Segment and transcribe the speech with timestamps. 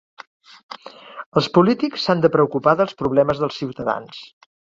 [1.41, 4.27] Els polítics s'han de preocupar dels problemes dels ciutadans.